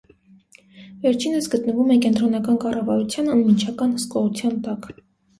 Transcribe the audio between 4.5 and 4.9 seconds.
տակ։